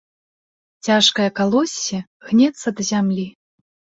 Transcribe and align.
Цяжкае 0.87 1.27
калоссе 1.41 1.99
гнецца 2.31 2.67
да 2.79 2.89
зямлі. 2.91 3.27